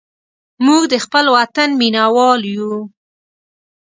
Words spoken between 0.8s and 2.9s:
د خپل وطن مینهوال یو.